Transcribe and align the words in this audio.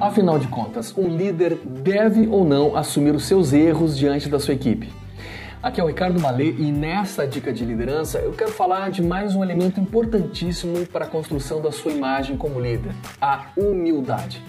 Afinal 0.00 0.38
de 0.38 0.46
contas, 0.46 0.96
um 0.96 1.08
líder 1.08 1.56
deve 1.56 2.28
ou 2.28 2.44
não 2.44 2.76
assumir 2.76 3.16
os 3.16 3.24
seus 3.24 3.52
erros 3.52 3.98
diante 3.98 4.28
da 4.28 4.38
sua 4.38 4.54
equipe? 4.54 4.88
Aqui 5.60 5.80
é 5.80 5.84
o 5.84 5.88
Ricardo 5.88 6.20
Malê 6.20 6.52
e 6.52 6.70
nessa 6.70 7.26
dica 7.26 7.52
de 7.52 7.64
liderança 7.64 8.20
eu 8.20 8.30
quero 8.30 8.52
falar 8.52 8.92
de 8.92 9.02
mais 9.02 9.34
um 9.34 9.42
elemento 9.42 9.80
importantíssimo 9.80 10.86
para 10.86 11.04
a 11.04 11.08
construção 11.08 11.60
da 11.60 11.72
sua 11.72 11.90
imagem 11.90 12.36
como 12.36 12.60
líder: 12.60 12.92
a 13.20 13.46
humildade. 13.56 14.40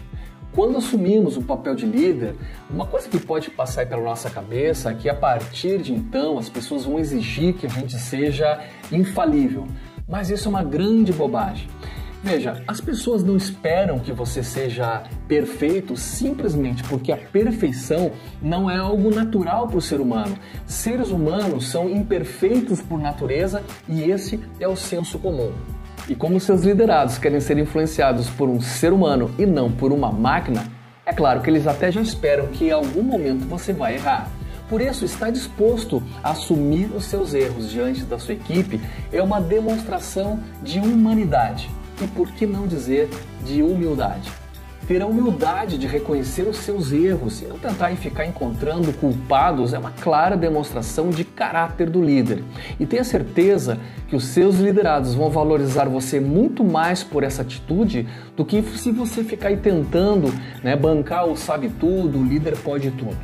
Quando 0.53 0.77
assumimos 0.77 1.35
o 1.35 1.41
papel 1.41 1.73
de 1.73 1.87
líder, 1.87 2.35
uma 2.69 2.85
coisa 2.85 3.09
que 3.09 3.19
pode 3.19 3.49
passar 3.49 3.87
pela 3.87 4.03
nossa 4.03 4.29
cabeça 4.29 4.91
é 4.91 4.93
que 4.93 5.09
a 5.09 5.15
partir 5.15 5.81
de 5.81 5.91
então 5.93 6.37
as 6.37 6.47
pessoas 6.47 6.85
vão 6.85 6.99
exigir 6.99 7.55
que 7.55 7.65
a 7.65 7.69
gente 7.69 7.97
seja 7.97 8.59
infalível. 8.91 9.67
Mas 10.07 10.29
isso 10.29 10.47
é 10.47 10.49
uma 10.49 10.63
grande 10.63 11.11
bobagem. 11.11 11.67
Veja, 12.21 12.61
as 12.67 12.81
pessoas 12.81 13.23
não 13.23 13.37
esperam 13.37 13.97
que 13.97 14.11
você 14.11 14.43
seja 14.43 15.03
perfeito 15.25 15.95
simplesmente 15.95 16.83
porque 16.83 17.13
a 17.13 17.17
perfeição 17.17 18.11
não 18.41 18.69
é 18.69 18.75
algo 18.75 19.09
natural 19.09 19.69
para 19.69 19.77
o 19.77 19.81
ser 19.81 20.01
humano. 20.01 20.37
Seres 20.67 21.11
humanos 21.11 21.69
são 21.69 21.89
imperfeitos 21.89 22.81
por 22.81 22.99
natureza 22.99 23.63
e 23.87 24.03
esse 24.03 24.37
é 24.59 24.67
o 24.67 24.75
senso 24.75 25.17
comum. 25.17 25.53
E 26.09 26.15
como 26.15 26.39
seus 26.41 26.63
liderados 26.63 27.17
querem 27.17 27.39
ser 27.39 27.57
influenciados 27.57 28.29
por 28.29 28.49
um 28.49 28.59
ser 28.59 28.91
humano 28.91 29.31
e 29.39 29.45
não 29.45 29.71
por 29.71 29.93
uma 29.93 30.11
máquina, 30.11 30.65
é 31.05 31.13
claro 31.13 31.39
que 31.39 31.49
eles 31.49 31.67
até 31.67 31.89
já 31.89 32.01
esperam 32.01 32.47
que 32.47 32.65
em 32.65 32.71
algum 32.71 33.01
momento 33.01 33.47
você 33.47 33.71
vai 33.71 33.95
errar. 33.95 34.29
Por 34.67 34.81
isso, 34.81 35.05
estar 35.05 35.31
disposto 35.31 36.03
a 36.21 36.31
assumir 36.31 36.91
os 36.95 37.05
seus 37.05 37.33
erros 37.33 37.71
diante 37.71 38.03
da 38.03 38.19
sua 38.19 38.33
equipe 38.33 38.79
é 39.11 39.21
uma 39.21 39.39
demonstração 39.39 40.39
de 40.61 40.79
humanidade 40.79 41.78
e, 42.01 42.07
por 42.07 42.31
que 42.31 42.45
não 42.45 42.67
dizer, 42.67 43.09
de 43.43 43.61
humildade. 43.61 44.31
Ter 44.87 45.03
a 45.03 45.05
humildade 45.05 45.77
de 45.77 45.85
reconhecer 45.85 46.47
os 46.47 46.57
seus 46.57 46.91
erros 46.91 47.43
e 47.43 47.45
não 47.45 47.59
tentar 47.59 47.95
ficar 47.95 48.25
encontrando 48.25 48.91
culpados 48.93 49.71
é 49.71 49.77
uma 49.77 49.91
clara 49.91 50.35
demonstração 50.35 51.11
de 51.11 51.23
caráter 51.23 51.87
do 51.87 52.01
líder. 52.01 52.43
E 52.79 52.87
tenha 52.87 53.03
certeza 53.03 53.77
que 54.07 54.15
os 54.15 54.23
seus 54.25 54.55
liderados 54.55 55.13
vão 55.13 55.29
valorizar 55.29 55.87
você 55.87 56.19
muito 56.19 56.63
mais 56.63 57.03
por 57.03 57.23
essa 57.23 57.43
atitude 57.43 58.07
do 58.35 58.43
que 58.43 58.63
se 58.63 58.91
você 58.91 59.23
ficar 59.23 59.49
aí 59.49 59.57
tentando 59.57 60.33
né, 60.63 60.75
bancar 60.75 61.27
o 61.27 61.37
sabe 61.37 61.69
tudo, 61.69 62.17
o 62.17 62.25
líder 62.25 62.57
pode 62.57 62.89
tudo. 62.89 63.19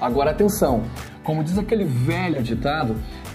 Agora 0.00 0.30
atenção, 0.30 0.84
como 1.24 1.42
diz 1.42 1.58
aquele 1.58 1.84
velho 1.84 2.40
ditado, 2.42 2.94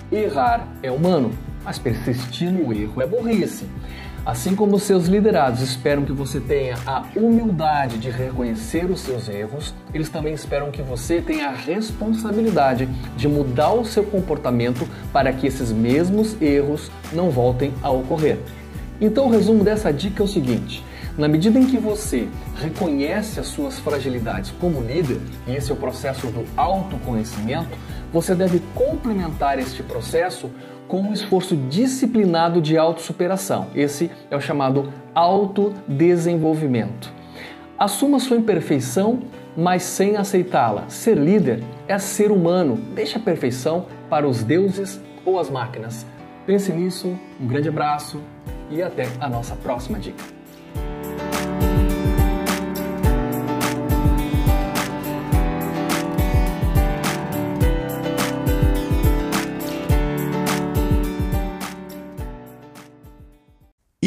errar 0.09 0.67
é 0.81 0.89
humano, 0.89 1.31
mas 1.65 1.77
persistir 1.77 2.49
no 2.49 2.71
erro 2.73 3.01
é 3.01 3.05
burrice. 3.05 3.65
Assim 4.27 4.57
como 4.57 4.77
seus 4.77 5.05
liderados 5.05 5.61
esperam 5.61 6.03
que 6.03 6.11
você 6.11 6.41
tenha 6.41 6.75
a 6.85 7.05
humildade 7.15 7.97
de 7.97 8.09
reconhecer 8.09 8.83
os 8.91 8.99
seus 8.99 9.29
erros, 9.29 9.73
eles 9.93 10.09
também 10.09 10.33
esperam 10.33 10.69
que 10.69 10.81
você 10.81 11.21
tenha 11.21 11.47
a 11.47 11.55
responsabilidade 11.55 12.89
de 13.15 13.25
mudar 13.25 13.71
o 13.71 13.85
seu 13.85 14.03
comportamento 14.03 14.85
para 15.13 15.31
que 15.31 15.47
esses 15.47 15.71
mesmos 15.71 16.35
erros 16.41 16.91
não 17.13 17.29
voltem 17.29 17.73
a 17.81 17.89
ocorrer. 17.89 18.37
Então, 18.99 19.27
o 19.27 19.31
resumo 19.31 19.63
dessa 19.63 19.93
dica 19.93 20.21
é 20.21 20.25
o 20.25 20.27
seguinte: 20.27 20.83
na 21.17 21.27
medida 21.27 21.57
em 21.57 21.65
que 21.65 21.77
você 21.77 22.27
reconhece 22.61 23.39
as 23.39 23.47
suas 23.47 23.79
fragilidades 23.79 24.51
como 24.59 24.81
líder, 24.81 25.19
e 25.47 25.55
esse 25.55 25.71
é 25.71 25.73
o 25.73 25.77
processo 25.77 26.27
do 26.27 26.45
autoconhecimento, 26.55 27.75
você 28.13 28.35
deve 28.35 28.61
complementar 28.75 29.57
este 29.57 29.81
processo 29.81 30.51
com 30.87 31.01
um 31.01 31.13
esforço 31.13 31.55
disciplinado 31.55 32.61
de 32.61 32.77
autossuperação. 32.77 33.67
Esse 33.73 34.11
é 34.29 34.37
o 34.37 34.41
chamado 34.41 34.93
autodesenvolvimento. 35.13 37.11
Assuma 37.77 38.19
sua 38.19 38.37
imperfeição, 38.37 39.19
mas 39.55 39.83
sem 39.83 40.17
aceitá-la. 40.17 40.87
Ser 40.87 41.17
líder 41.17 41.63
é 41.87 41.97
ser 41.97 42.31
humano. 42.31 42.77
Deixe 42.95 43.17
a 43.17 43.21
perfeição 43.21 43.87
para 44.09 44.27
os 44.27 44.43
deuses 44.43 45.01
ou 45.25 45.39
as 45.39 45.49
máquinas. 45.49 46.05
Pense 46.45 46.71
nisso, 46.71 47.17
um 47.39 47.47
grande 47.47 47.67
abraço 47.69 48.21
e 48.69 48.81
até 48.81 49.07
a 49.19 49.27
nossa 49.27 49.55
próxima 49.55 49.99
dica. 49.99 50.36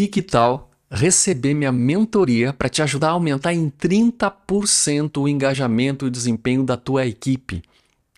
E 0.00 0.08
que 0.08 0.22
tal 0.22 0.70
receber 0.90 1.52
minha 1.52 1.70
mentoria 1.70 2.54
para 2.54 2.70
te 2.70 2.80
ajudar 2.80 3.08
a 3.08 3.10
aumentar 3.10 3.52
em 3.52 3.68
30% 3.68 5.20
o 5.20 5.28
engajamento 5.28 6.06
e 6.06 6.10
desempenho 6.10 6.64
da 6.64 6.74
tua 6.74 7.04
equipe? 7.04 7.60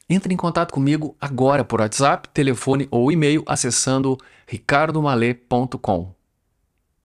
Entre 0.09 0.32
em 0.32 0.37
contato 0.37 0.72
comigo 0.72 1.16
agora 1.21 1.65
por 1.65 1.81
WhatsApp, 1.81 2.28
telefone 2.28 2.87
ou 2.88 3.10
e-mail 3.10 3.42
acessando 3.48 4.16
ricardomale.com. 4.47 6.15